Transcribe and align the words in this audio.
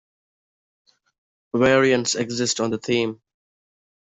Variants 1.53 2.15
exist 2.15 2.59
on 2.59 2.71
the 2.71 2.79
theme. 2.79 3.21